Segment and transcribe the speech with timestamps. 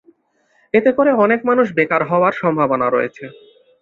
[0.73, 3.25] এতে করে অনেক মানুষ বেকার হওয়ার সম্ভাবনা রয়েছে।